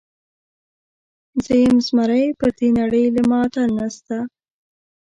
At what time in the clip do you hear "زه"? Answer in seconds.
1.43-1.53